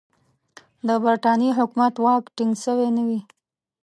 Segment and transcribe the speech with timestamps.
[0.87, 3.19] د برټانیې حکومت واک ټینګ سوی نه وي.